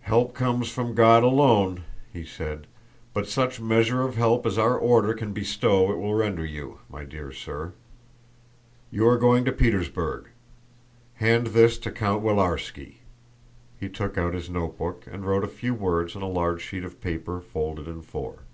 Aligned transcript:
"Help 0.00 0.32
comes 0.34 0.70
from 0.70 0.94
God 0.94 1.22
alone," 1.22 1.84
he 2.10 2.24
said, 2.24 2.66
"but 3.12 3.28
such 3.28 3.60
measure 3.60 4.00
of 4.00 4.16
help 4.16 4.46
as 4.46 4.56
our 4.56 4.78
Order 4.78 5.12
can 5.12 5.34
bestow 5.34 5.92
it 5.92 5.98
will 5.98 6.14
render 6.14 6.42
you, 6.42 6.78
my 6.88 7.04
dear 7.04 7.32
sir. 7.32 7.74
You 8.90 9.06
are 9.06 9.18
going 9.18 9.44
to 9.44 9.52
Petersburg. 9.52 10.28
Hand 11.16 11.48
this 11.48 11.76
to 11.80 11.90
Count 11.92 12.24
Willarski" 12.24 13.00
(he 13.78 13.90
took 13.90 14.16
out 14.16 14.32
his 14.32 14.48
notebook 14.48 15.04
and 15.06 15.26
wrote 15.26 15.44
a 15.44 15.48
few 15.48 15.74
words 15.74 16.16
on 16.16 16.22
a 16.22 16.28
large 16.28 16.62
sheet 16.64 16.82
of 16.82 17.02
paper 17.02 17.38
folded 17.38 17.86
in 17.86 18.00
four). 18.00 18.44